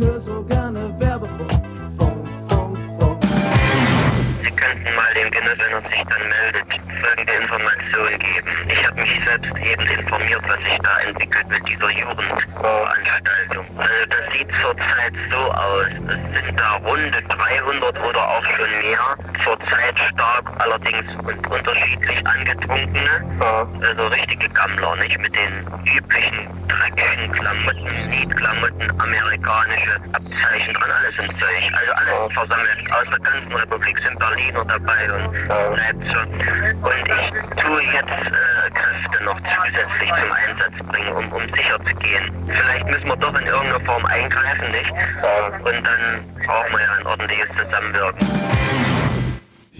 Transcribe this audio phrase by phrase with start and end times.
[0.00, 1.50] höre so gerne Werbefunk.
[1.98, 3.22] Funk, Funk, Funk.
[4.42, 6.64] Sie könnten mal dem Genuss, wenn er sich dann meldet,
[7.02, 8.48] folgende Information geben.
[8.72, 13.66] Ich habe mich selbst eben informiert, was sich da entwickelt mit dieser Jugendveranstaltung.
[13.76, 15.86] Also das sieht zurzeit so aus.
[16.08, 19.19] Es sind da runde 300 oder auch schon mehr.
[19.44, 23.24] Zurzeit stark allerdings und unterschiedlich angetrunkene.
[23.80, 25.66] Also richtige Gammler, nicht mit den
[25.96, 31.72] üblichen dreckigen Klamotten, Liedklamotten, amerikanische Abzeichen dran, alles im Zeug.
[31.72, 36.16] Also alles versammelt aus der ganzen Republik sind Berliner dabei und Leipzig.
[36.82, 41.94] Und ich tue jetzt äh, Kräfte noch zusätzlich zum Einsatz bringen, um, um sicher zu
[41.96, 42.30] gehen.
[42.46, 44.90] Vielleicht müssen wir doch in irgendeiner Form eingreifen, nicht?
[44.90, 48.89] Und dann brauchen wir ja ein ordentliches Zusammenwirken.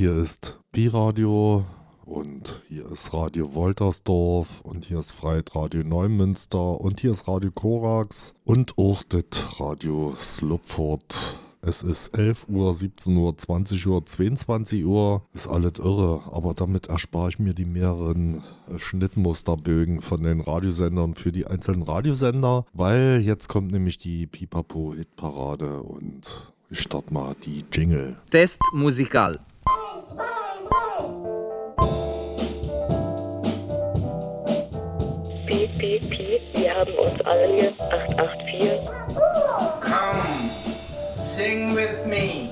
[0.01, 1.67] Hier ist Pi-Radio
[2.07, 7.51] und hier ist Radio Woltersdorf und hier ist Freit Radio Neumünster und hier ist Radio
[7.51, 11.39] Korax und auch das Radio Slupford.
[11.61, 15.23] Es ist 11 Uhr, 17 Uhr, 20 Uhr, 22 Uhr.
[15.35, 18.43] Ist alles irre, aber damit erspare ich mir die mehreren
[18.79, 26.55] Schnittmusterbögen von den Radiosendern für die einzelnen Radiosender, weil jetzt kommt nämlich die Pipapo-Hitparade und
[26.71, 28.17] ich starte mal die Jingle.
[28.31, 29.39] Test musical.
[35.47, 37.73] Piep, piep, piep, wir haben uns alle lieb.
[37.81, 38.81] 884.
[39.81, 40.51] Come,
[41.37, 42.51] sing with me.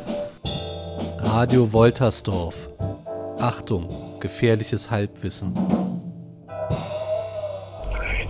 [1.35, 2.69] Radio Woltersdorf.
[3.41, 3.89] Achtung,
[4.21, 5.53] gefährliches Halbwissen.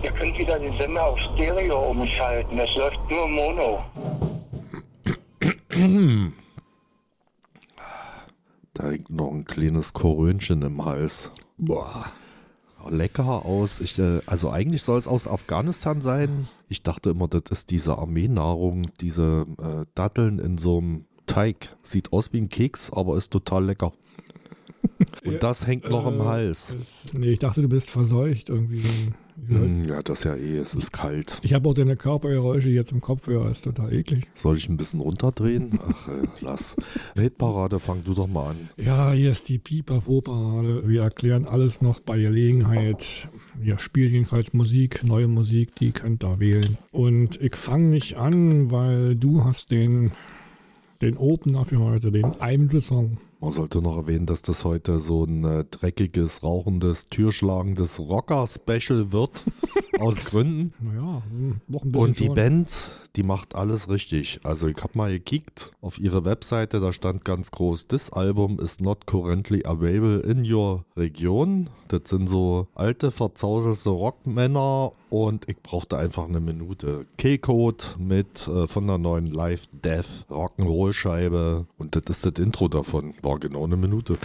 [0.03, 2.57] Ihr könnt wieder den Sender auf Stereo umschalten.
[2.57, 3.85] Es läuft nur Mono.
[8.79, 11.31] Da hängt noch ein kleines Korönchen im Hals.
[11.57, 12.05] Boah.
[12.89, 13.81] Lecker aus.
[13.81, 16.47] Ich, äh, also eigentlich soll es aus Afghanistan sein.
[16.69, 21.75] Ich dachte immer, das ist diese Armeenahrung, diese äh, Datteln in so einem Teig.
[21.83, 23.91] Sieht aus wie ein Keks, aber ist total lecker.
[25.25, 26.73] Und das hängt noch im äh, Hals.
[26.77, 28.79] Das, nee, ich dachte, du bist verseucht irgendwie.
[28.79, 29.13] Hm,
[29.87, 31.39] Ja, das ja eh, es ist kalt.
[31.41, 34.27] Ich habe auch deine Körpergeräusche jetzt im Kopfhörer, ist total eklig.
[34.33, 35.79] Soll ich ein bisschen runterdrehen?
[35.87, 36.75] Ach, äh, lass.
[37.15, 38.69] Hitparade, fang du doch mal an.
[38.77, 40.87] Ja, hier ist die Pipapo-Parade.
[40.87, 43.29] Wir erklären alles noch bei Gelegenheit.
[43.59, 46.77] Wir spielen jedenfalls Musik, neue Musik, die könnt ihr wählen.
[46.91, 50.11] Und ich fange nicht an, weil du hast den,
[51.01, 53.17] den Opener für heute, den Eimsche-Song.
[53.41, 59.45] Man sollte noch erwähnen, dass das heute so ein äh, dreckiges, rauchendes, türschlagendes Rocker-Special wird.
[59.99, 60.73] aus Gründen.
[60.79, 61.21] Naja,
[61.67, 62.35] noch ein bisschen Und die schon.
[62.35, 64.39] Band, die macht alles richtig.
[64.43, 68.79] Also ich habe mal gekickt auf ihre Webseite, da stand ganz groß, this Album is
[68.79, 71.69] not currently available in your region.
[71.87, 77.05] Das sind so alte, verzauselte Rockmänner und ich brauchte einfach eine Minute.
[77.17, 82.67] Killcode mit äh, von der neuen Live Death Rock'n'Roll Scheibe und das ist das Intro
[82.67, 83.13] davon.
[83.21, 84.17] War genau eine Minute.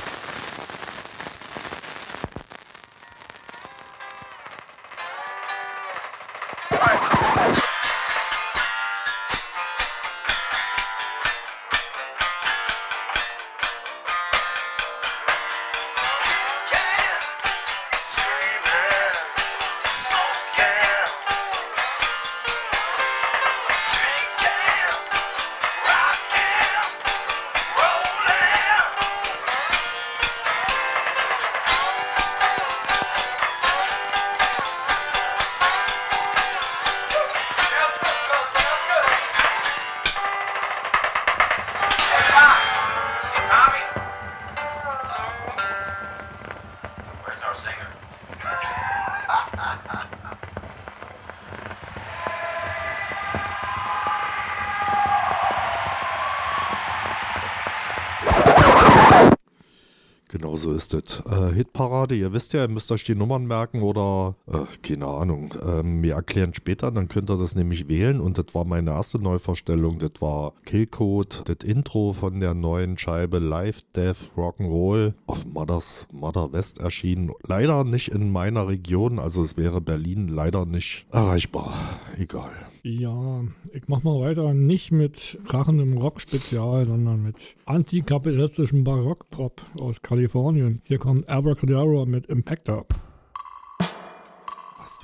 [62.35, 65.55] Wisst ja, ihr müsst euch die Nummern merken oder, äh, keine Ahnung.
[65.65, 68.21] Ähm, wir erklären später, dann könnt ihr das nämlich wählen.
[68.21, 69.99] Und das war meine erste Neuvorstellung.
[69.99, 76.53] Das war Killcode, das Intro von der neuen Scheibe Live Death Rock'n'Roll auf Mothers Mother
[76.53, 77.33] West erschienen.
[77.47, 81.75] Leider nicht in meiner Region, also es wäre Berlin leider nicht erreichbar.
[82.17, 82.53] Egal.
[82.83, 83.43] Ja,
[83.73, 90.83] ich mach mal weiter, nicht mit krachendem Rock-Spezial, sondern mit antikapitalistischem Barock-Pop aus Kalifornien.
[90.85, 92.87] Hier kommt Abracadabra mit Impactor.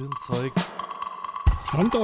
[0.01, 0.53] Für ein Zeug.
[1.69, 1.99] Stand da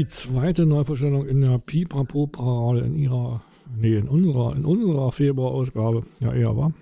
[0.00, 3.42] die zweite Neuvorstellung in der Pipapo-Parade in ihrer,
[3.76, 6.04] nee, in unserer, in unserer Februarausgabe.
[6.20, 6.72] Ja, eher, war.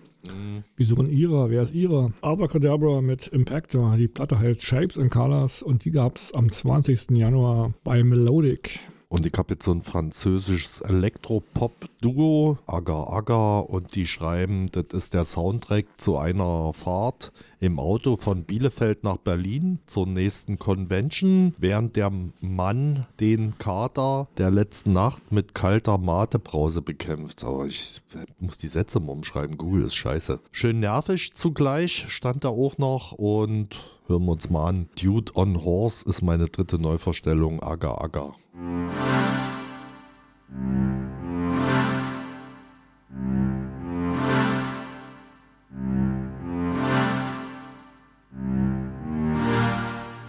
[0.77, 1.51] Wieso in ihrer?
[1.51, 2.13] Wer ist ihrer?
[2.21, 3.97] Abracadabra mit Impactor.
[3.97, 7.11] Die Platte heißt Shapes and Colors und die gab es am 20.
[7.11, 8.79] Januar bei Melodic.
[9.11, 15.15] Und ich habe jetzt so ein französisches Elektropop-Duo, Agar Agar, und die schreiben, das ist
[15.15, 21.97] der Soundtrack zu einer Fahrt im Auto von Bielefeld nach Berlin zur nächsten Convention, während
[21.97, 27.45] der Mann den Kater der letzten Nacht mit kalter Matebrause bekämpft.
[27.45, 28.03] Aber ich
[28.38, 30.38] muss die Sätze mal umschreiben, Google ist scheiße.
[30.53, 33.75] Schön nervig zugleich stand da auch noch und
[34.09, 34.88] Hören wir uns mal an.
[34.99, 37.62] Dude on Horse ist meine dritte Neuverstellung.
[37.62, 38.35] Aga Aga.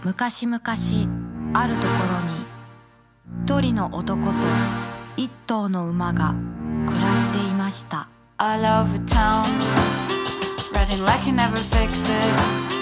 [0.04, 0.60] 昔々
[1.54, 4.32] あるところに一人の男と
[5.16, 6.34] 一頭の馬が
[6.86, 8.08] 暮らしていました
[8.38, 9.44] I love a town
[10.72, 12.79] Running like you never fix it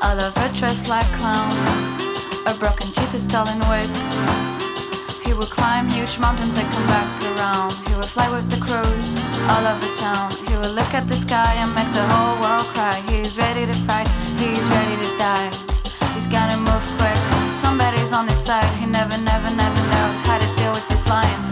[0.00, 1.68] I love her dressed like clowns.
[2.46, 3.90] A broken teeth, a stolen wig
[5.26, 7.74] He will climb huge mountains and come back around.
[7.88, 9.10] He will fly with the crows
[9.50, 10.30] all over town.
[10.46, 13.02] He will look at the sky and make the whole world cry.
[13.10, 15.50] He's ready to fight, he's ready to die.
[16.14, 17.18] He's gotta move quick,
[17.52, 18.70] somebody's on his side.
[18.78, 21.50] He never, never, never knows how to deal with these lions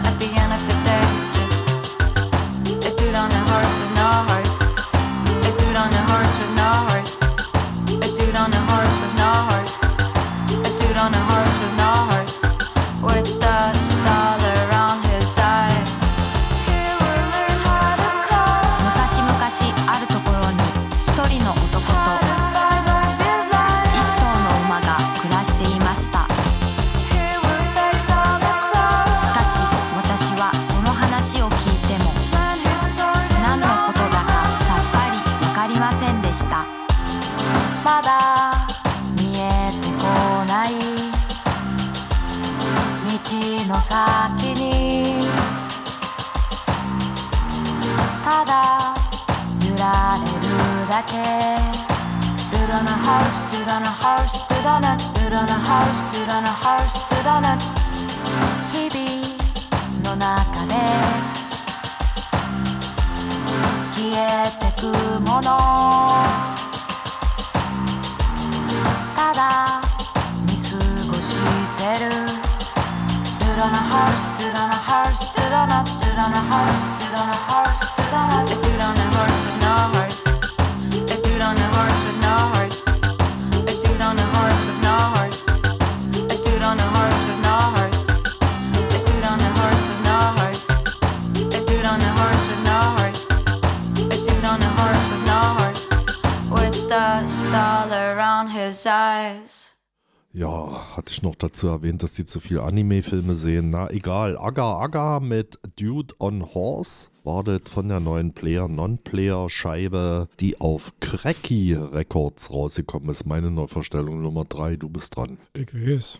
[101.37, 103.69] dazu erwähnt, dass die zu viel Anime-Filme sehen.
[103.69, 104.37] Na egal.
[104.37, 111.73] Aga Aga mit Dude on Horse war das von der neuen Player-Non-Player-Scheibe, die auf Cracky
[111.73, 113.25] Records rausgekommen ist.
[113.25, 115.37] Meine Neuvorstellung Nummer 3, du bist dran.
[115.53, 116.19] Ich weiß.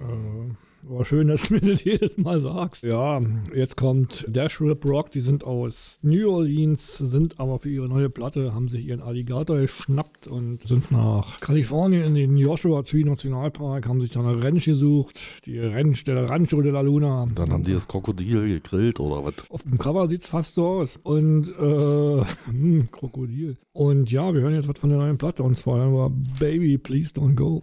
[0.00, 0.54] Äh,
[0.88, 2.82] war schön, dass du mir das jedes Mal sagst.
[2.82, 3.20] Ja,
[3.54, 5.10] jetzt kommt Dash Rip Rock.
[5.12, 9.58] Die sind aus New Orleans, sind aber für ihre neue Platte, haben sich ihren Alligator
[9.58, 14.64] geschnappt und sind nach Kalifornien in den Joshua Tree Nationalpark, haben sich da eine Ranch
[14.64, 15.18] gesucht.
[15.46, 17.26] Die Ranch der Rancho de la Luna.
[17.34, 19.34] Dann haben die das Krokodil gegrillt oder was?
[19.50, 20.98] Auf dem Cover sieht es fast so aus.
[21.02, 23.56] Und, äh, hm, Krokodil.
[23.72, 25.42] Und ja, wir hören jetzt was von der neuen Platte.
[25.42, 27.60] Und zwar hören wir Baby, Please Don't Go.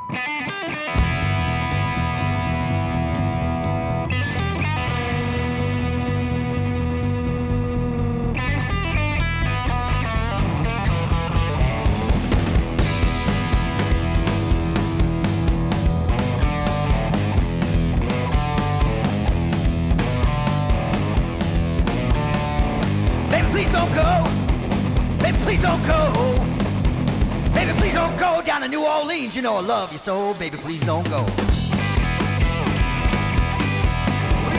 [29.39, 30.33] You know I love you so.
[30.33, 31.23] Baby, please don't go.
[31.23, 31.25] Well,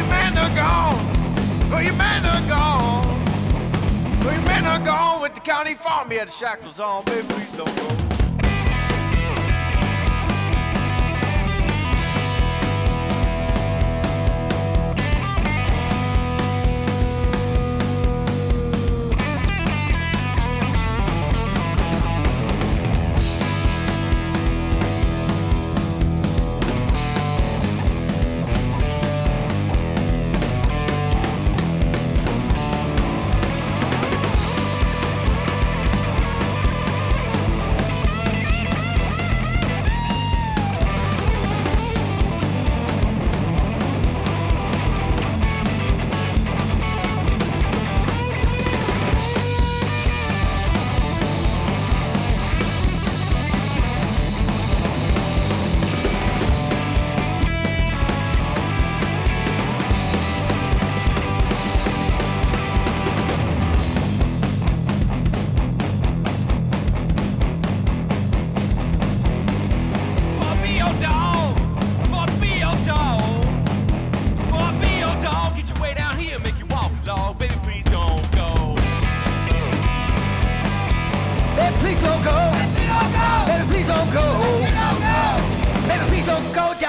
[0.08, 0.96] man done gone.
[1.70, 3.06] Well, man done gone.
[4.24, 6.08] Well, man done gone with the county farm.
[6.10, 7.04] He had shackles on.
[7.04, 8.09] Baby, please don't go.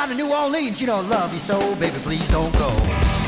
[0.02, 0.82] Down to New Orleans.
[0.82, 1.76] You I love you so.
[1.76, 3.21] Baby, please don't go.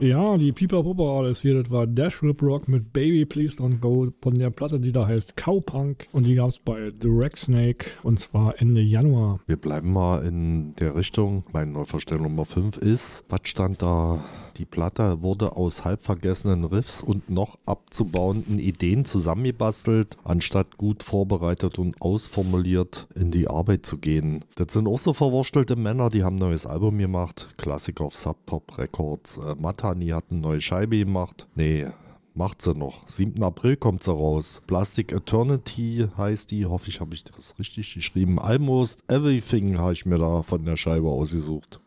[0.00, 3.80] Ja, die Pieper Popper alles hier, das war Dash Rip Rock mit Baby Please Don't
[3.80, 7.86] Go von der Platte, die da heißt Cowpunk und die gab es bei Direct Snake
[8.04, 9.40] und zwar Ende Januar.
[9.48, 11.42] Wir bleiben mal in der Richtung.
[11.52, 14.20] Meine Neuverstellung Nummer 5 ist, was stand da?
[14.58, 21.78] Die Platte wurde aus halb vergessenen Riffs und noch abzubauenden Ideen zusammengebastelt, anstatt gut vorbereitet
[21.78, 24.44] und ausformuliert in die Arbeit zu gehen.
[24.56, 27.54] Das sind auch so verwurstelte Männer, die haben ein neues Album gemacht.
[27.56, 29.36] Klassiker auf Sub Pop Records.
[29.36, 31.46] Äh, Matani hat eine neue Scheibe gemacht.
[31.54, 31.86] Nee,
[32.34, 33.06] macht sie noch.
[33.08, 33.40] 7.
[33.44, 34.62] April kommt sie raus.
[34.66, 36.66] Plastic Eternity heißt die.
[36.66, 38.40] Hoffe ich, habe ich das richtig geschrieben.
[38.40, 41.80] Almost Everything habe ich mir da von der Scheibe ausgesucht.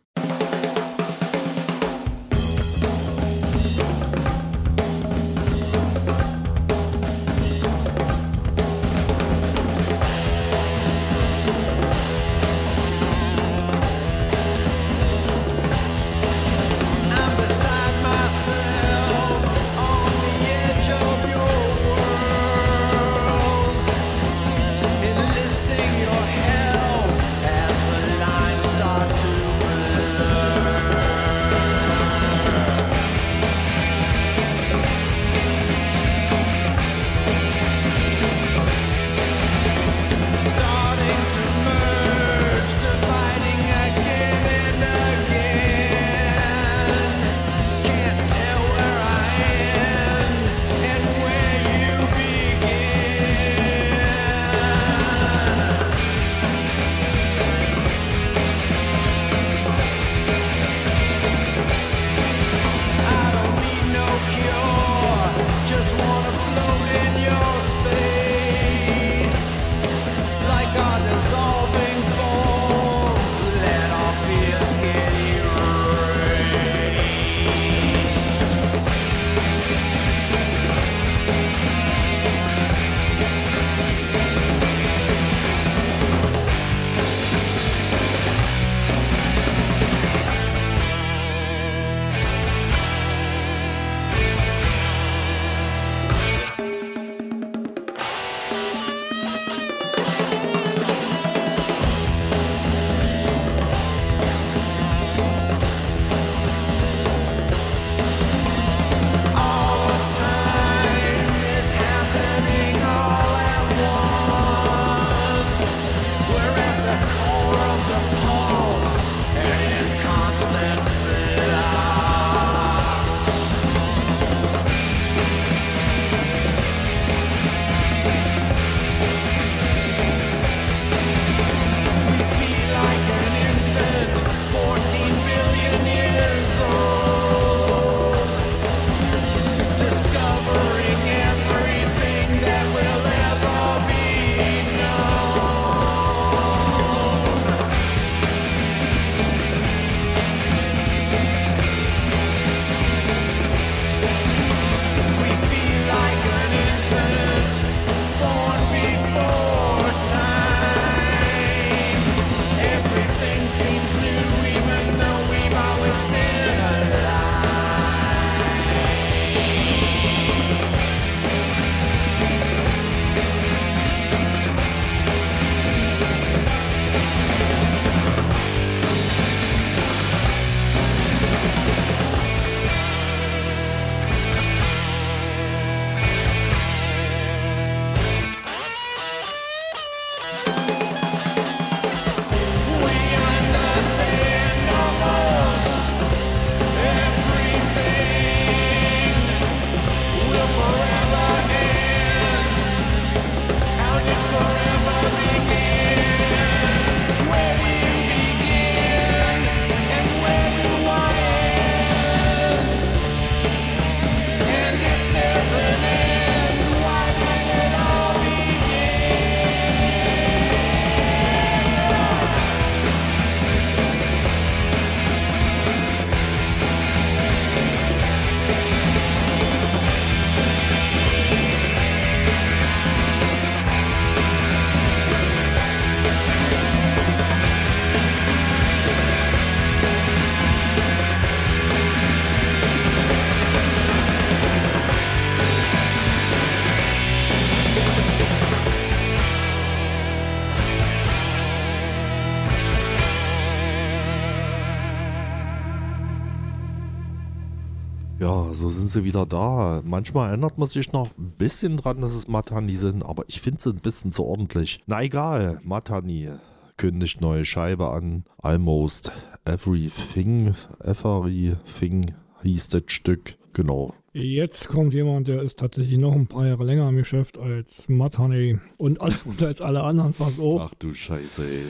[258.91, 259.81] Sie wieder da.
[259.83, 263.61] Manchmal erinnert man sich noch ein bisschen dran, dass es Matani sind, aber ich finde
[263.61, 264.81] sie ein bisschen zu ordentlich.
[264.85, 266.29] Na egal, Matani
[266.77, 268.23] kündigt neue Scheibe an.
[268.41, 269.11] Almost
[269.45, 273.35] Everything, Everything hieß das Stück.
[273.53, 273.93] Genau.
[274.13, 278.17] Jetzt kommt jemand, der ist tatsächlich noch ein paar Jahre länger im Geschäft als Matt
[278.17, 280.69] Honey und, alle, und als alle anderen fast auch.
[280.69, 281.63] Ach du Scheiße, ey.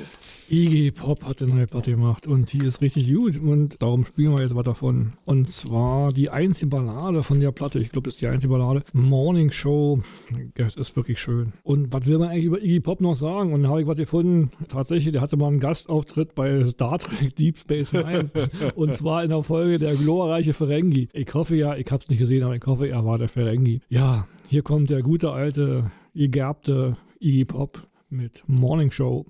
[0.49, 4.35] Iggy Pop hat eine neue Platte gemacht und die ist richtig gut und darum spielen
[4.35, 5.13] wir jetzt was davon.
[5.23, 8.83] Und zwar die einzige Ballade von der Platte, ich glaube, das ist die einzige Ballade,
[8.91, 10.01] Morning Show,
[10.55, 11.53] das ist wirklich schön.
[11.63, 13.53] Und was will man eigentlich über Iggy Pop noch sagen?
[13.53, 17.33] Und da habe ich was gefunden, tatsächlich, der hatte mal einen Gastauftritt bei Star Trek
[17.35, 18.29] Deep Space Nine
[18.75, 21.07] und zwar in der Folge Der glorreiche Ferengi.
[21.13, 23.81] Ich hoffe ja, ich habe es nicht gesehen, aber ich hoffe, er war der Ferengi.
[23.89, 29.25] Ja, hier kommt der gute alte, gegerbte Iggy Pop mit Morning Show.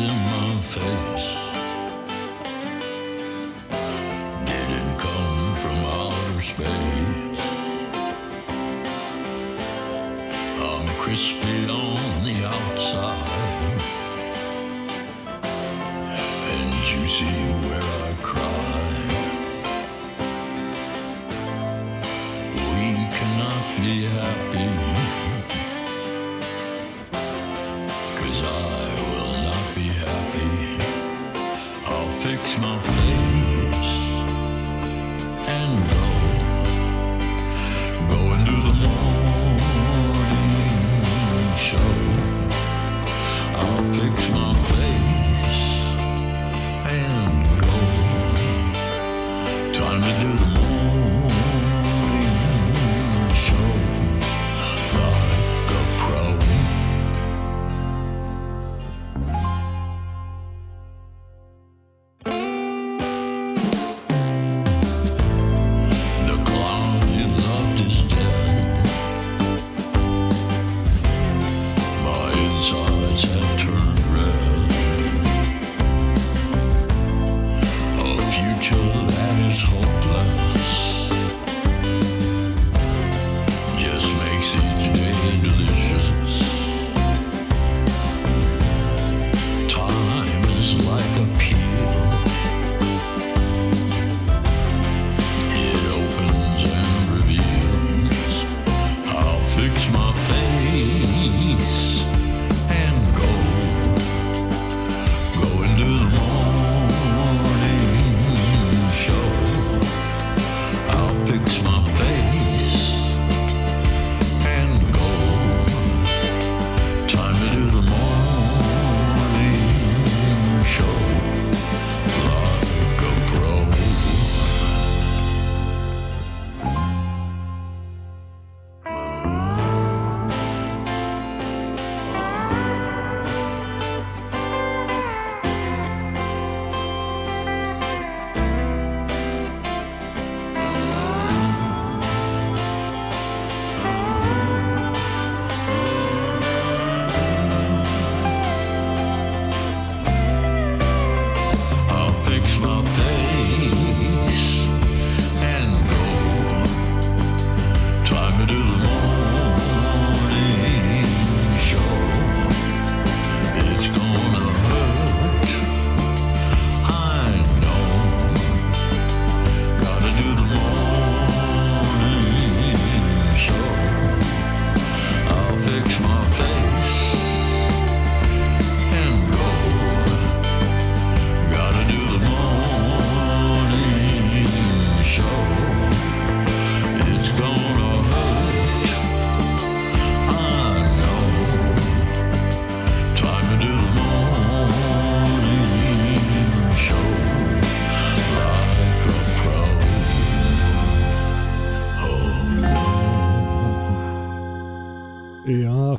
[0.00, 1.47] In my face
[6.58, 7.07] Spain.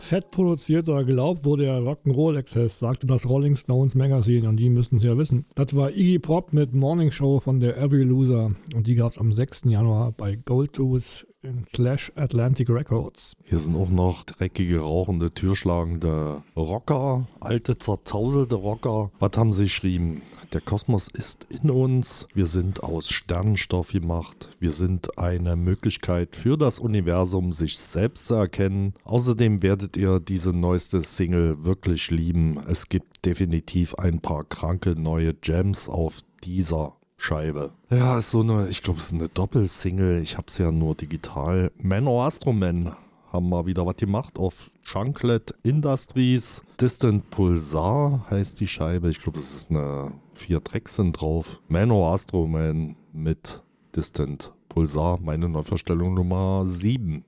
[0.10, 5.04] Fett produzierter glaubt, wo der Rock'n'Roll-Exzess, sagte das Rolling Stones Magazine und die müssten es
[5.04, 5.46] ja wissen.
[5.54, 9.20] Das war Iggy Pop mit Morning Show von der Every Loser und die gab es
[9.20, 9.66] am 6.
[9.66, 13.34] Januar bei Gold Tooth in Slash Atlantic Records.
[13.44, 19.12] Hier sind auch noch dreckige, rauchende, türschlagende Rocker, alte, zerzauselte Rocker.
[19.20, 20.22] Was haben sie geschrieben?
[20.54, 22.28] Der Kosmos ist in uns.
[22.34, 24.50] Wir sind aus Sternenstoff gemacht.
[24.60, 28.94] Wir sind eine Möglichkeit für das Universum, sich selbst zu erkennen.
[29.04, 32.60] Außerdem werdet ihr diese neueste Single wirklich lieben.
[32.68, 37.74] Es gibt definitiv ein paar kranke neue Gems auf dieser Scheibe.
[37.90, 40.22] Ja, ist so eine, ich glaube, es ist eine Doppelsingle.
[40.22, 41.70] Ich habe es ja nur digital.
[41.78, 42.96] Man or Astro Man
[43.32, 46.64] haben mal wieder was gemacht auf Chunklet Industries.
[46.80, 49.10] Distant Pulsar heißt die Scheibe.
[49.10, 51.62] Ich glaube, es ist eine vier Tracks sind drauf.
[51.68, 53.62] Man or Astro Man mit
[53.96, 57.26] Distant Pulsar, meine Neuverstellung Nummer 7.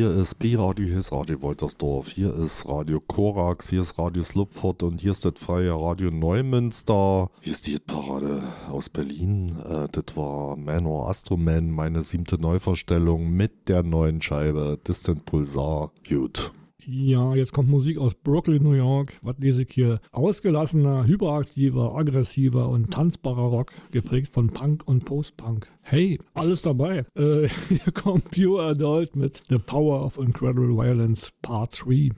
[0.00, 4.82] hier ist B-Radio, hier ist Radio Woltersdorf, hier ist Radio Korax, hier ist Radio Slupford
[4.82, 7.28] und hier ist das freie Radio Neumünster.
[7.42, 9.58] Hier ist die Hitparade aus Berlin.
[9.62, 15.92] Äh, das war Manor Astroman, meine siebte Neuverstellung mit der neuen Scheibe Distant Pulsar.
[16.08, 16.50] Gut.
[16.92, 19.16] Ja, jetzt kommt Musik aus Brooklyn, New York.
[19.22, 20.00] Was lese ich hier?
[20.10, 25.68] Ausgelassener, hyperaktiver, aggressiver und tanzbarer Rock, geprägt von Punk und Post-Punk.
[25.82, 27.04] Hey, alles dabei.
[27.14, 32.10] Äh, hier kommt Pure Adult mit The Power of Incredible Violence Part 3.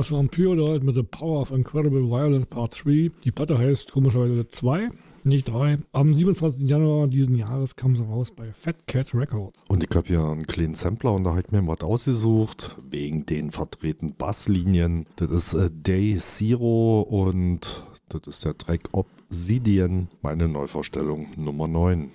[0.00, 3.10] das war ein Pyodalt mit The Power of Incredible Violence Part 3.
[3.22, 4.88] Die Platte heißt komischerweise 2
[5.24, 5.76] nicht 3.
[5.92, 6.62] Am 27.
[6.62, 9.58] Januar diesen Jahres kam sie raus bei Fat Cat Records.
[9.68, 13.26] Und ich habe hier einen kleinen Sampler und da habe ich mir was ausgesucht, wegen
[13.26, 15.04] den vertretenen Basslinien.
[15.16, 22.10] Das ist äh, Day Zero und das ist der Track Obsidian, meine Neuvorstellung Nummer 9.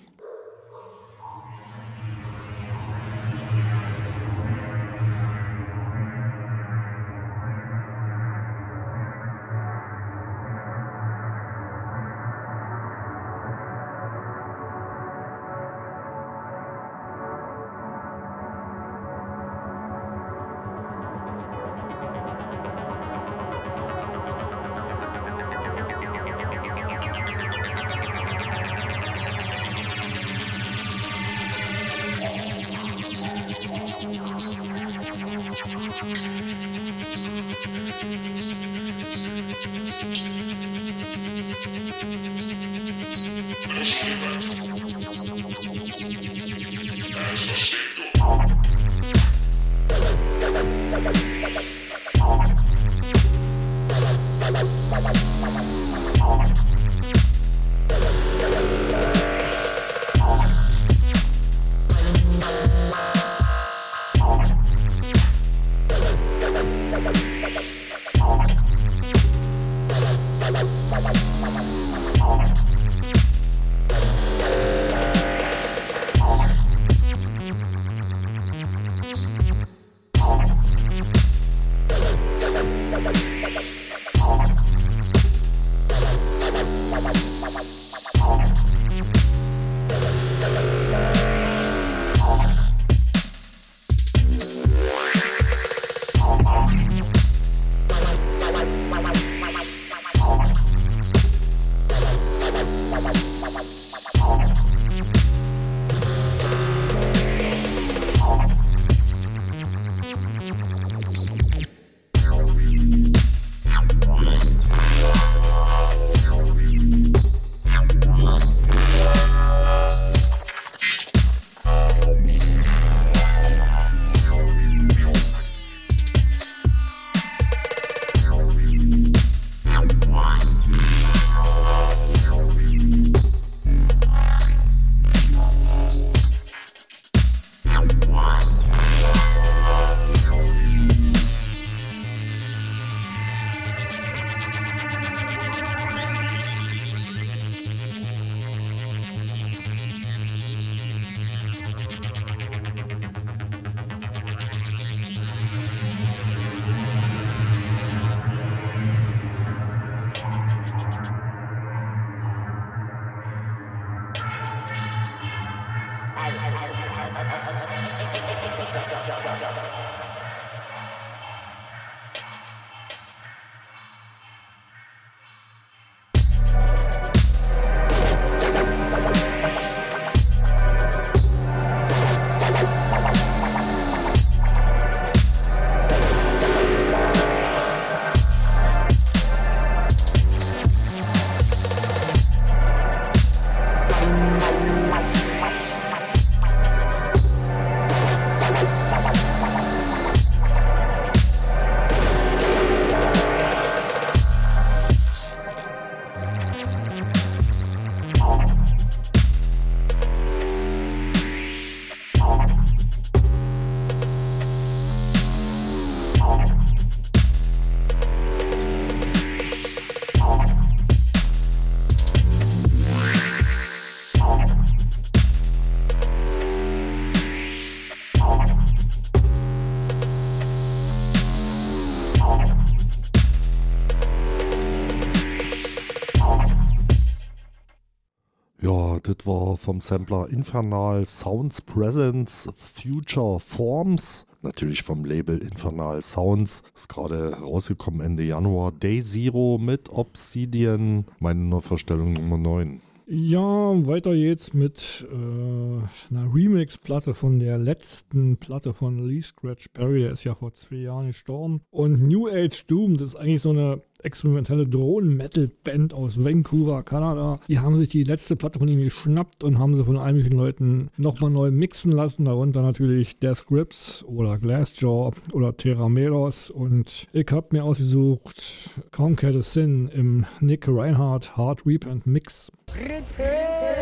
[239.26, 244.26] war vom Sampler Infernal Sounds Presence Future Forms.
[244.42, 246.64] Natürlich vom Label Infernal Sounds.
[246.76, 248.72] Ist gerade rausgekommen Ende Januar.
[248.72, 251.06] Day Zero mit Obsidian.
[251.20, 252.80] Meine Neuverstellung Nummer 9.
[253.08, 260.02] Ja, weiter geht's mit äh, einer Remix-Platte von der letzten Platte von Lee Scratch Perry.
[260.02, 261.62] Der ist ja vor zwei Jahren gestorben.
[261.70, 267.40] Und New Age Doom, das ist eigentlich so eine experimentelle Drohnen-Metal-Band aus Vancouver, Kanada.
[267.48, 270.90] Die haben sich die letzte Platte von ihm geschnappt und haben sie von einigen Leuten
[270.98, 272.26] nochmal neu mixen lassen.
[272.26, 276.50] Darunter natürlich Death Grips oder Glassjaw oder Terra Meros.
[276.50, 282.52] Und ich habe mir ausgesucht Conquer the Sin im Nick Reinhardt Hard Repent Mix.
[282.76, 283.75] to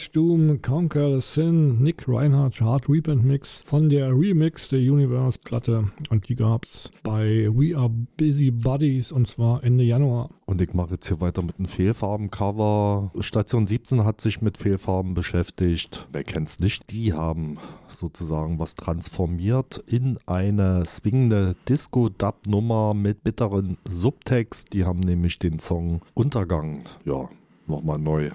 [0.00, 4.68] war New Age Doom, Conquer the Sin, Nick Reinhardt, Hard Repent Mix von der Remix
[4.68, 5.90] der Universe Platte.
[6.08, 10.30] Und die gab's bei We Are Busy Buddies und zwar Ende Januar.
[10.46, 13.12] Und ich mache jetzt hier weiter mit einem Fehlfarben-Cover.
[13.20, 16.08] Station 17 hat sich mit Fehlfarben beschäftigt.
[16.12, 16.90] Wer kennt's nicht?
[16.90, 24.72] Die haben sozusagen was transformiert in eine swingende Disco-Dub-Nummer mit bitteren Subtext.
[24.72, 27.28] Die haben nämlich den Song Untergang, ja,
[27.66, 28.30] nochmal neu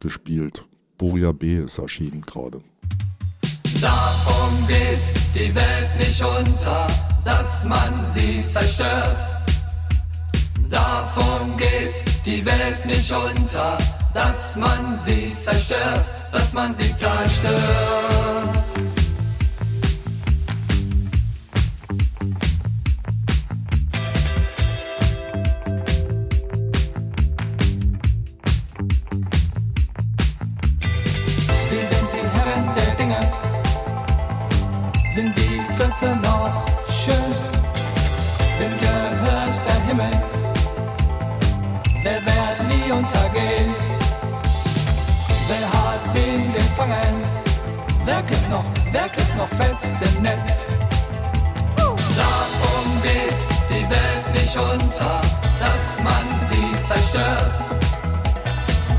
[0.00, 0.64] gespielt.
[1.00, 2.60] Boria B ist erschienen gerade.
[3.80, 5.00] Darum geht
[5.34, 6.86] die Welt nicht unter,
[7.24, 9.18] dass man sie zerstört.
[10.68, 13.78] Davon geht die Welt nicht unter,
[14.12, 16.12] dass man sie zerstört.
[16.32, 18.29] dass man sie zerstört.
[36.50, 37.32] Noch schön,
[38.58, 40.10] wem gehört der Himmel,
[42.02, 43.72] wer wird nie untergehen,
[45.46, 47.22] wer hat wen gefangen,
[48.04, 50.66] wer kriegt noch, wer kriegt noch fest im Netz.
[51.76, 55.20] Darum geht die Welt nicht unter,
[55.60, 57.54] dass man sie zerstört.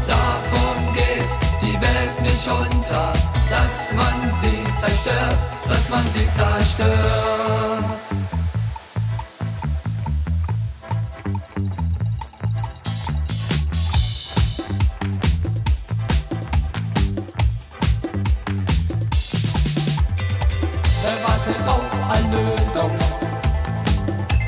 [0.07, 1.31] Davon geht
[1.61, 3.11] die Welt nicht unter,
[3.49, 5.37] dass man sie zerstört,
[5.71, 6.99] dass man sie zerstört.
[21.03, 22.91] Wer wartet auf Erlösung?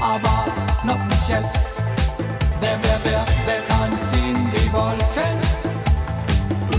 [0.01, 0.45] Aber
[0.83, 1.71] noch nicht jetzt.
[2.59, 5.39] Wer, wer, wer, wer kann ziehen die Wolken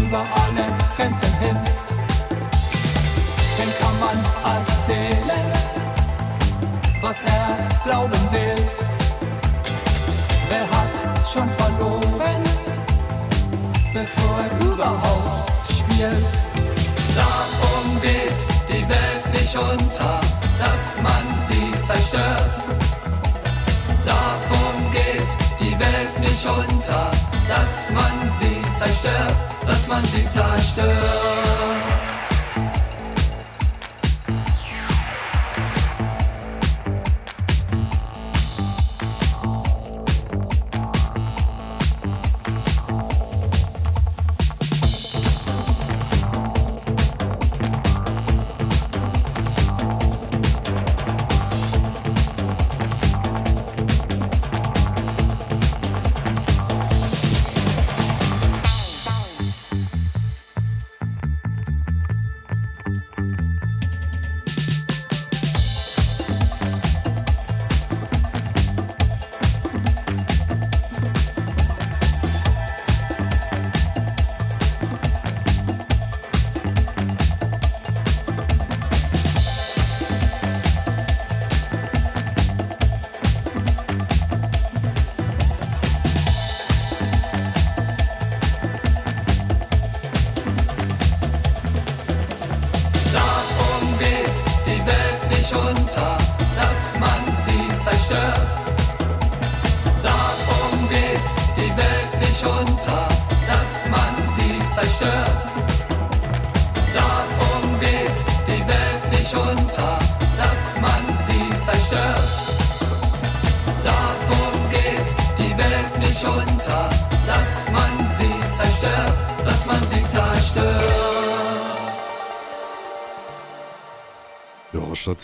[0.03, 1.74] über alle Grenzen hin?
[4.15, 5.53] Kann erzählen,
[7.01, 8.57] was er glauben will?
[10.49, 12.43] Wer hat schon verloren,
[13.93, 16.27] bevor er überhaupt spielt?
[17.17, 18.39] Darum geht
[18.69, 20.21] die Welt nicht unter,
[20.59, 22.55] dass man sie zerstört.
[24.05, 27.11] Davon geht die Welt nicht unter,
[27.49, 29.37] dass man sie zerstört,
[29.67, 31.94] dass man sie zerstört.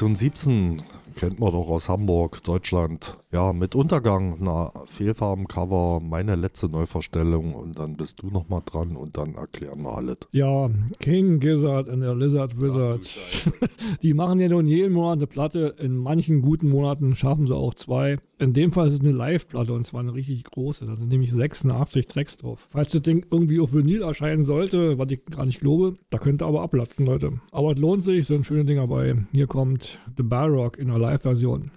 [0.00, 0.82] Station 17
[1.14, 3.18] kennt man doch aus Hamburg, Deutschland.
[3.32, 9.16] Ja, mit Untergang, na, Fehlfarben-Cover, meine letzte Neuverstellung und dann bist du nochmal dran und
[9.16, 10.18] dann erklären wir alles.
[10.32, 13.00] Ja, King Gizzard und der Lizard Wizard.
[14.02, 15.74] Die machen ja nun jeden Monat eine Platte.
[15.78, 18.18] In manchen guten Monaten schaffen sie auch zwei.
[18.38, 20.84] In dem Fall ist es eine Live-Platte und zwar eine richtig große.
[20.84, 22.66] Da sind nämlich 86 Tracks drauf.
[22.68, 26.44] Falls das Ding irgendwie auf Vinyl erscheinen sollte, was ich gar nicht glaube, da könnte
[26.44, 27.40] aber abplatzen, Leute.
[27.52, 29.16] Aber es lohnt sich, sind schöne Dinger bei.
[29.32, 31.70] Hier kommt The Balrog in der Live-Version.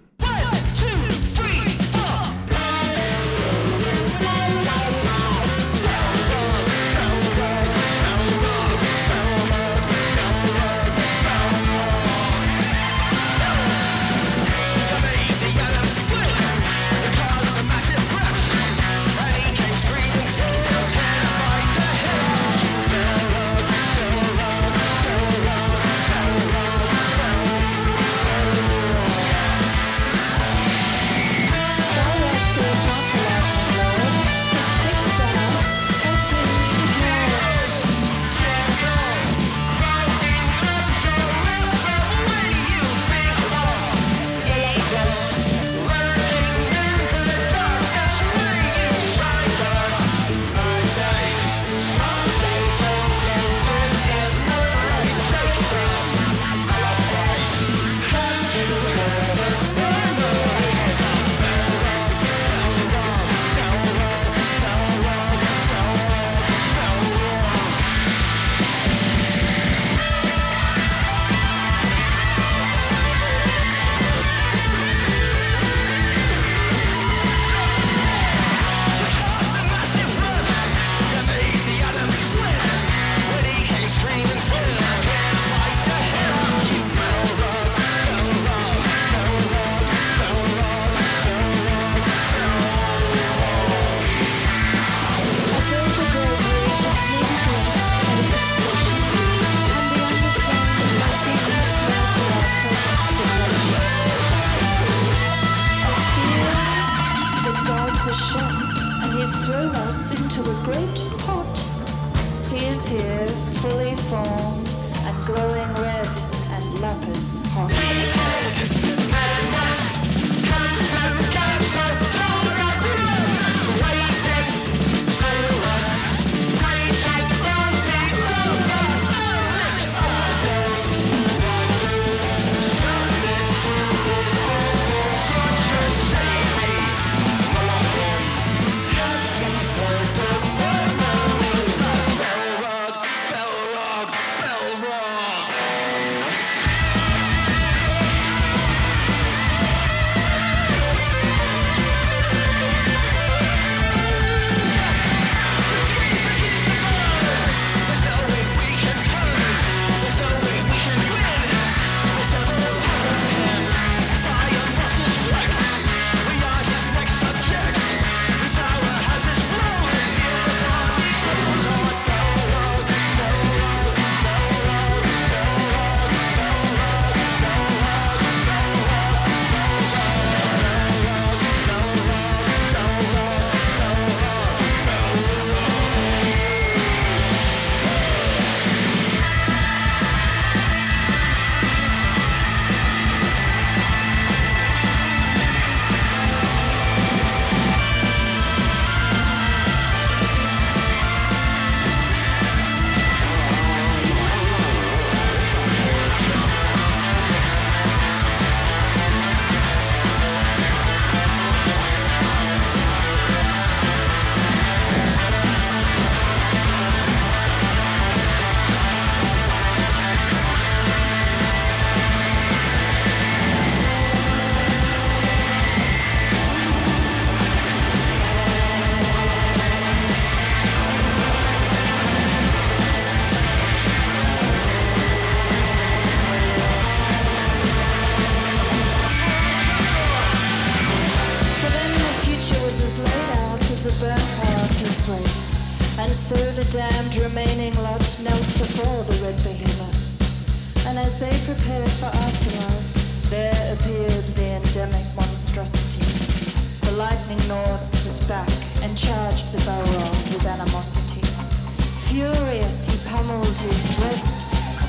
[263.98, 264.38] Breast,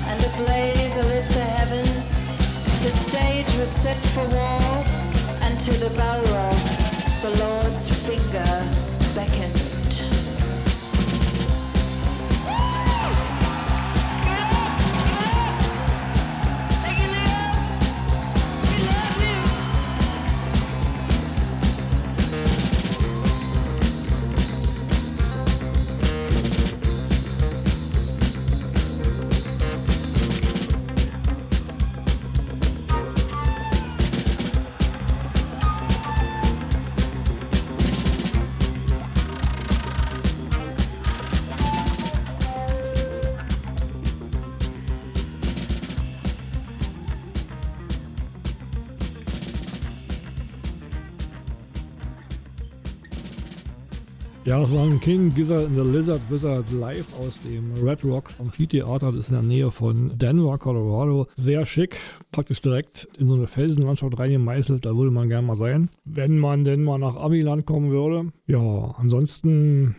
[0.08, 2.22] and a blaze alit the heavens.
[2.84, 4.86] The stage was set for war,
[5.42, 6.62] and to the Balrog,
[7.22, 8.52] the Lord's finger
[9.14, 9.65] beckoned.
[54.56, 58.40] Ja, das war ein King Gizzard and the Lizard Wizard live aus dem Red Rocks
[58.40, 59.12] Amphitheater.
[59.12, 61.28] Das ist in der Nähe von Denver, Colorado.
[61.36, 61.98] Sehr schick,
[62.32, 64.86] praktisch direkt in so eine Felsenlandschaft reingemeißelt.
[64.86, 68.32] Da würde man gerne mal sein, wenn man denn mal nach Amiland kommen würde.
[68.48, 69.98] Ja, ansonsten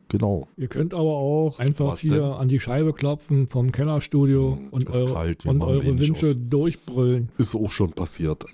[0.09, 0.49] Genau.
[0.57, 2.23] Ihr könnt aber auch einfach Was hier denn?
[2.23, 7.29] an die Scheibe klopfen vom Kellerstudio und ist eure, kalt, und eure eh Wünsche durchbrüllen.
[7.37, 8.47] Ist auch schon passiert.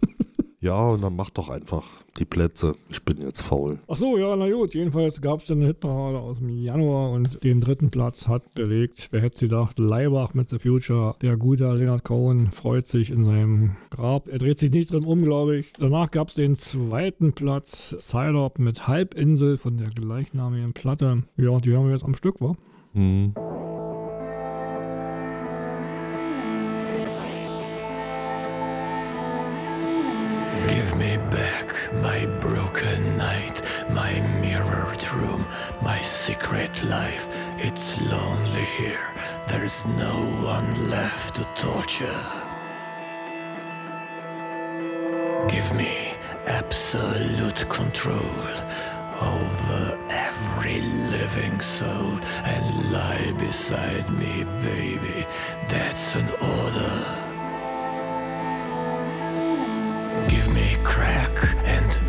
[0.62, 1.86] Ja, und dann macht doch einfach
[2.18, 2.74] die Plätze.
[2.90, 3.78] Ich bin jetzt faul.
[3.88, 4.74] Ach so, ja, na gut.
[4.74, 9.08] Jedenfalls gab es dann eine Hitparade aus dem Januar und den dritten Platz hat belegt,
[9.10, 11.14] wer hätte sie gedacht, Leibach mit The Future.
[11.22, 14.28] Der gute Leonard Cohen freut sich in seinem Grab.
[14.28, 15.72] Er dreht sich nicht drin um, glaube ich.
[15.72, 21.22] Danach gab es den zweiten Platz, Sidop mit Halbinsel von der gleichnamigen Platte.
[21.38, 22.54] Ja, die haben wir jetzt am Stück, wa?
[22.92, 23.32] Hm.
[31.70, 35.46] Back my broken night, my mirrored room,
[35.82, 37.28] my secret life.
[37.58, 39.14] It's lonely here,
[39.48, 42.22] there's no one left to torture.
[45.48, 46.14] Give me
[46.46, 48.36] absolute control
[49.20, 55.26] over every living soul and lie beside me, baby.
[55.68, 57.20] That's an order.
[60.28, 61.59] Give me crack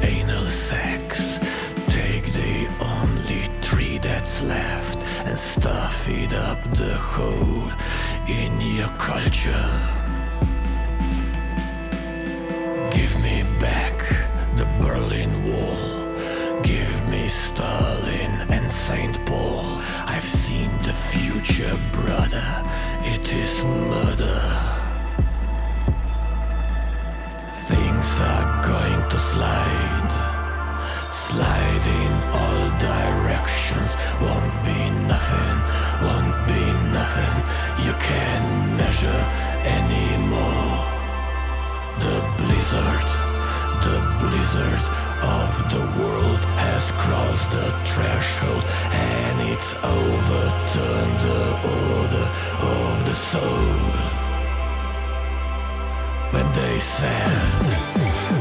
[0.02, 1.40] anal sex.
[1.88, 7.70] Take the only tree that's left and stuff it up the hole
[8.28, 9.70] in your culture.
[12.92, 13.98] Give me back
[14.56, 16.62] the Berlin Wall.
[16.62, 19.66] Give me Stalin and Saint Paul.
[20.06, 22.50] I've seen the future, brother.
[23.04, 24.42] It is murder.
[27.72, 28.61] Things are
[29.42, 30.14] slide.
[31.12, 33.92] Slide in all directions.
[34.24, 34.80] Won't be
[35.14, 35.58] nothing,
[36.06, 36.64] won't be
[36.98, 37.38] nothing.
[37.86, 38.42] You can
[38.82, 39.24] measure
[39.80, 40.70] anymore.
[42.06, 43.10] The blizzard,
[43.88, 44.84] the blizzard
[45.40, 51.46] of the world has crossed the threshold and it's overturned the
[51.80, 52.28] order
[52.76, 54.12] of the soul
[56.32, 58.41] when they said,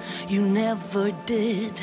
[0.31, 1.81] you never did.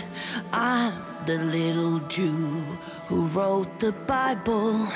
[0.55, 4.89] I'm the little Jew who wrote the Bible.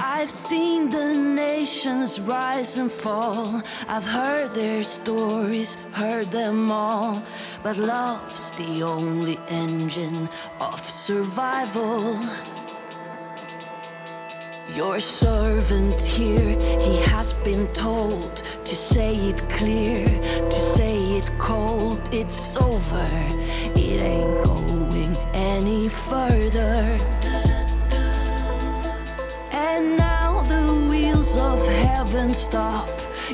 [0.00, 3.62] I've seen the nations rise and fall.
[3.86, 7.22] I've heard their stories, heard them all.
[7.62, 10.28] But love's the only engine
[10.60, 12.18] of survival.
[14.74, 22.00] Your servant here, he has been told to say it clear, to say it cold.
[22.12, 23.08] It's over,
[23.74, 26.98] it ain't going any further.
[29.52, 32.88] And now the wheels of heaven stop.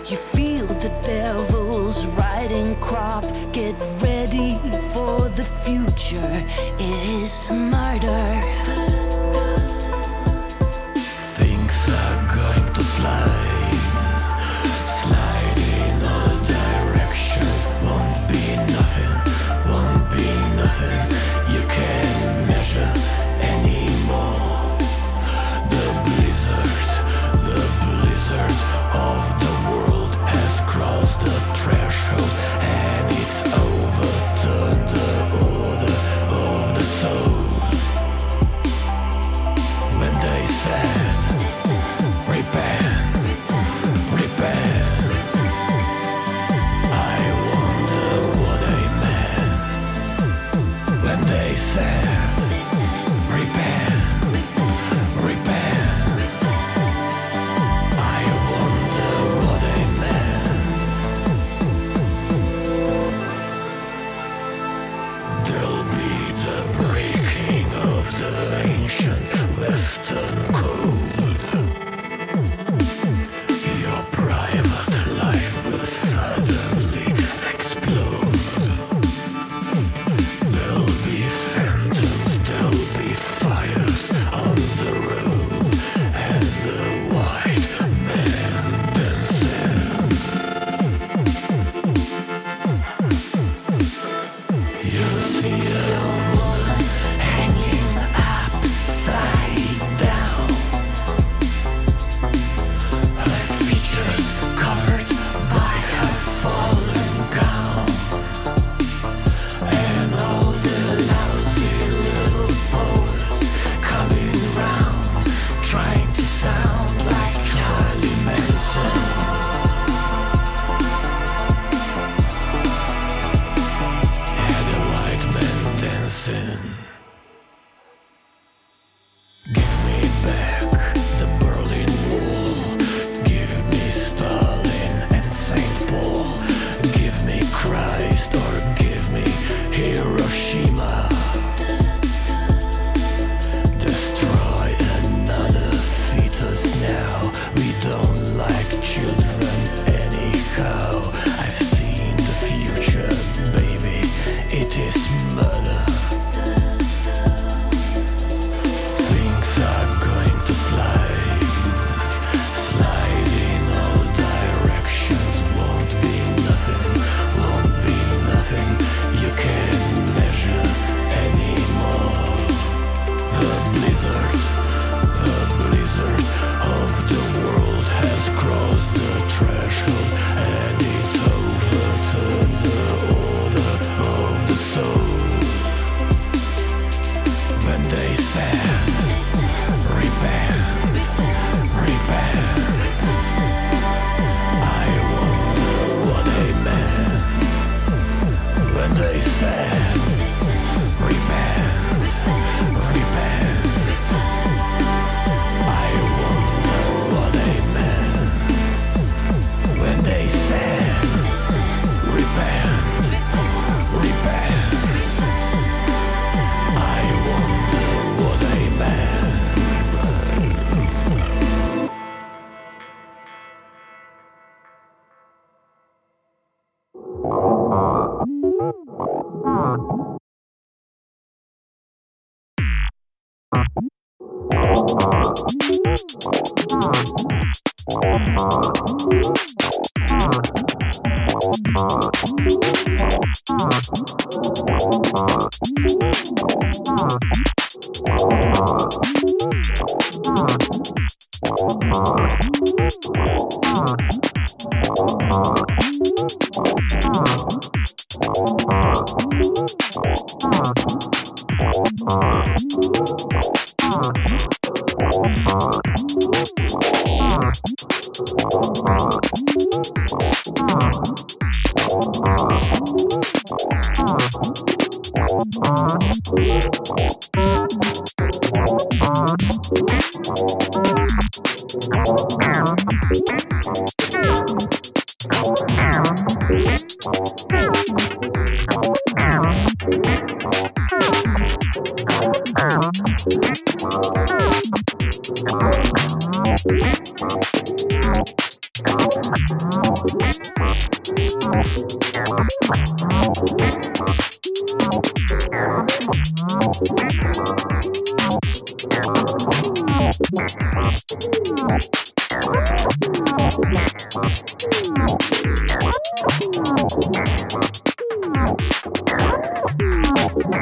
[0.07, 3.25] You feel the devil's riding crop.
[3.53, 4.59] Get ready
[4.93, 6.33] for the future,
[6.79, 8.84] it is murder.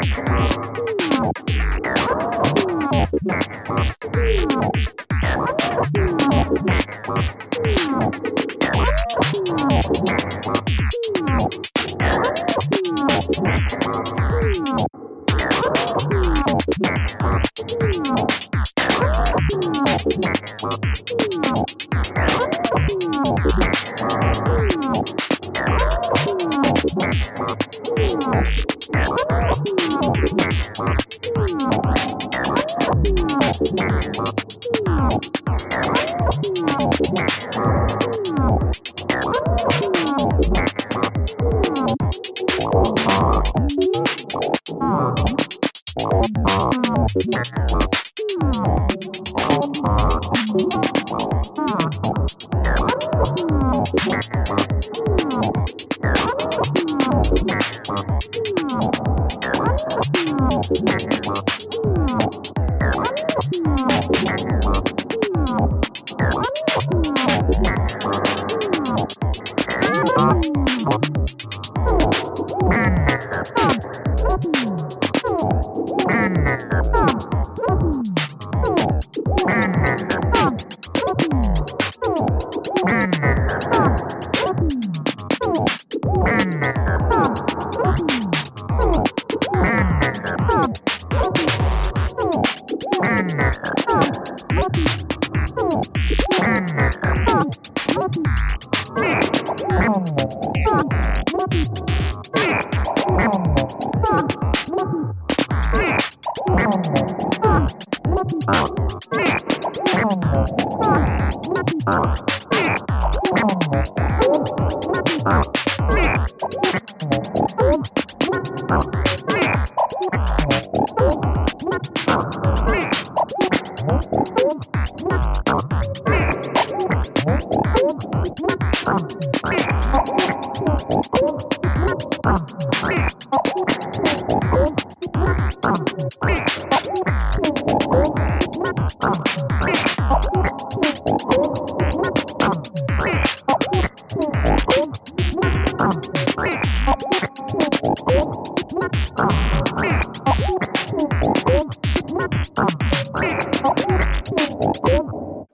[0.03, 0.63] Did.
[3.69, 5.12] I'm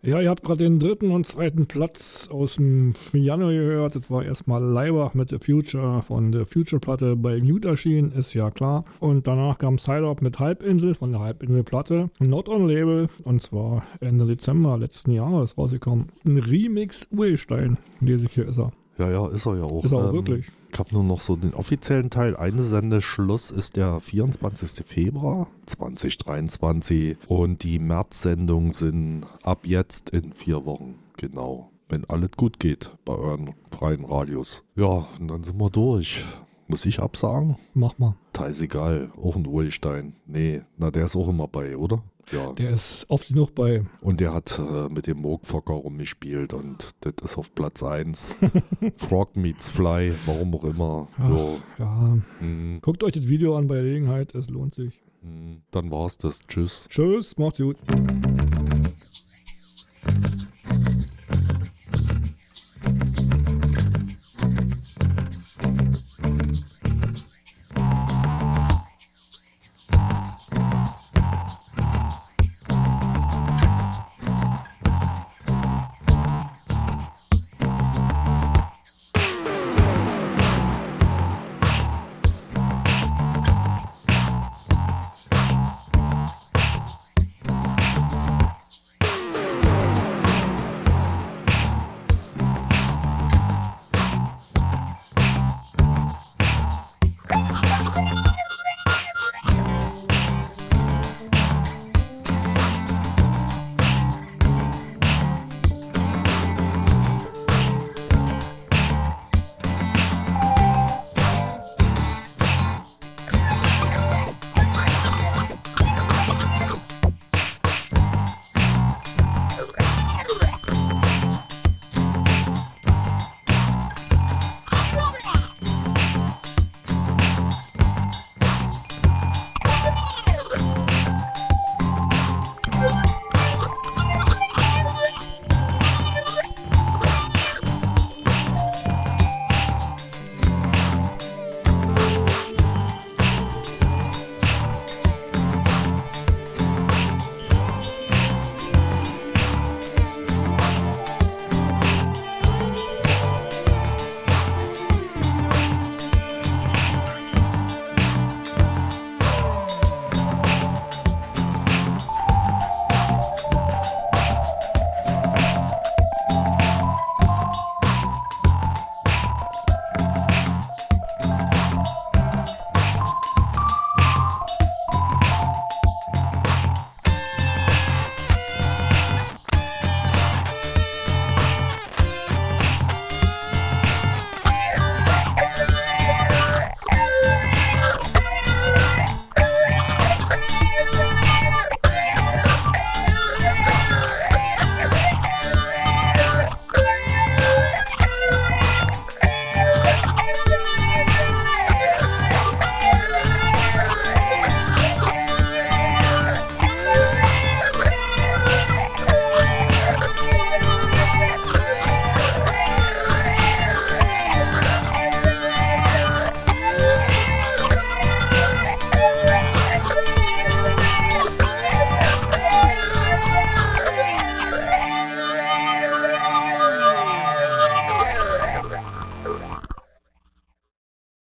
[0.02, 3.96] Ja, ihr habt gerade den dritten und zweiten Platz aus dem Januar gehört.
[3.96, 8.50] Das war erstmal Leibach mit The Future von der Future-Platte bei Mute erschienen, ist ja
[8.50, 8.84] klar.
[9.00, 12.10] Und danach kam Side-Up mit Halbinsel von der Halbinsel-Platte.
[12.18, 16.06] Not on Label und zwar Ende Dezember letzten Jahres rausgekommen.
[16.26, 18.72] Ein Remix Urstein, lese ich hier, ist er.
[18.98, 19.84] Ja, ja, ist er ja auch.
[19.84, 20.46] Ist er auch Ähm, wirklich.
[20.72, 22.36] Ich habe nur noch so den offiziellen Teil.
[22.36, 24.84] Einsendeschluss ist der 24.
[24.86, 30.96] Februar 2023 und die März-Sendungen sind ab jetzt in vier Wochen.
[31.16, 31.70] Genau.
[31.88, 34.62] Wenn alles gut geht bei euren freien Radios.
[34.76, 36.24] Ja, und dann sind wir durch.
[36.66, 37.56] Muss ich absagen?
[37.72, 38.14] Mach mal.
[38.34, 39.10] Da ist egal.
[39.16, 40.12] Auch ein Urstein.
[40.26, 42.02] Nee, na, der ist auch immer bei, oder?
[42.30, 42.52] Ja.
[42.52, 43.86] Der ist oft genug bei.
[44.02, 48.36] Und der hat äh, mit dem Moogfocker rumgespielt und das ist auf Platz 1.
[48.96, 51.08] Frog meets Fly, warum auch immer.
[51.16, 51.48] Ach, Ja.
[51.78, 52.18] ja.
[52.40, 52.80] Mhm.
[52.82, 55.00] Guckt euch das Video an bei Gelegenheit, es lohnt sich.
[55.22, 55.62] Mhm.
[55.70, 56.40] Dann war's das.
[56.40, 56.86] Tschüss.
[56.90, 57.78] Tschüss, macht's gut.